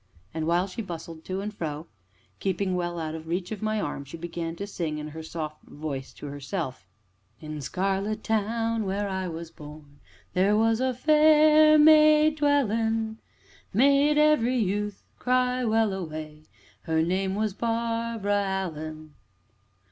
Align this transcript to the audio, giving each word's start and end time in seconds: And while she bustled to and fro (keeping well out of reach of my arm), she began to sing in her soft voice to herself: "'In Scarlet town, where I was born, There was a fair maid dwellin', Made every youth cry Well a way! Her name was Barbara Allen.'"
And 0.33 0.47
while 0.47 0.65
she 0.65 0.81
bustled 0.81 1.23
to 1.25 1.41
and 1.41 1.53
fro 1.53 1.85
(keeping 2.39 2.73
well 2.73 2.97
out 2.97 3.13
of 3.13 3.27
reach 3.27 3.51
of 3.51 3.61
my 3.61 3.79
arm), 3.79 4.03
she 4.03 4.17
began 4.17 4.55
to 4.55 4.65
sing 4.65 4.97
in 4.97 5.09
her 5.09 5.21
soft 5.21 5.61
voice 5.61 6.11
to 6.13 6.25
herself: 6.25 6.87
"'In 7.39 7.61
Scarlet 7.61 8.23
town, 8.23 8.85
where 8.87 9.07
I 9.07 9.27
was 9.27 9.51
born, 9.51 9.99
There 10.33 10.57
was 10.57 10.81
a 10.81 10.95
fair 10.95 11.77
maid 11.77 12.37
dwellin', 12.37 13.19
Made 13.75 14.17
every 14.17 14.57
youth 14.57 15.03
cry 15.19 15.63
Well 15.65 15.93
a 15.93 16.03
way! 16.03 16.45
Her 16.85 17.03
name 17.03 17.35
was 17.35 17.53
Barbara 17.53 18.41
Allen.'" 18.43 19.13